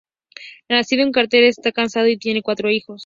[0.67, 2.99] Nacido en Cáceres, está casado y tiene cuatro hijos.